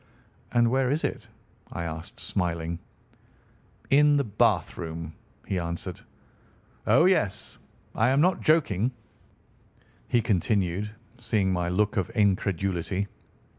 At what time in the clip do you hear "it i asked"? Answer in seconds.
1.03-2.19